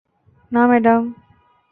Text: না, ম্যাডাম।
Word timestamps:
না, 0.51 0.61
ম্যাডাম। 0.67 1.01